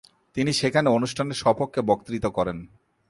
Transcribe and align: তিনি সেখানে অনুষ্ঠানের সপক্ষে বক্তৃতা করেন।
তিনি 0.35 0.51
সেখানে 0.53 0.89
অনুষ্ঠানের 0.89 1.33
সপক্ষে 1.33 1.81
বক্তৃতা 1.81 2.29
করেন। 2.29 2.57